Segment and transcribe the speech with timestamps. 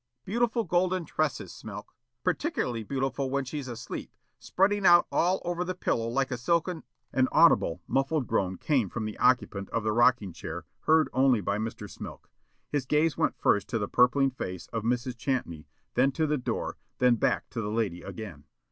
[0.25, 1.93] Beautiful golden tresses, Smilk.
[2.23, 7.27] Particularly beautiful when she's asleep, spreading out all over the pillow like a silken" An
[7.31, 11.87] audible, muffled, groan came from the occupant of the rocking chair heard only by Mr.
[11.87, 12.29] Smilk.
[12.71, 15.15] His gaze went first to the purpling face of Mrs.
[15.17, 18.45] Champney, then to the door, then back to the lady again.